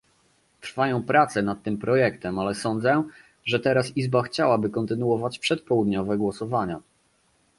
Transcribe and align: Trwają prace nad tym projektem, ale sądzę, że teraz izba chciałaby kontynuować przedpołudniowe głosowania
Trwają 0.61 1.03
prace 1.03 1.41
nad 1.41 1.63
tym 1.63 1.77
projektem, 1.77 2.39
ale 2.39 2.55
sądzę, 2.55 3.03
że 3.45 3.59
teraz 3.59 3.97
izba 3.97 4.21
chciałaby 4.21 4.69
kontynuować 4.69 5.39
przedpołudniowe 5.39 6.17
głosowania 6.17 6.81